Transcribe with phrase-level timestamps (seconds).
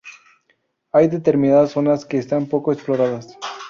[0.93, 3.37] Hay determinadas zonas que están poco exploradas.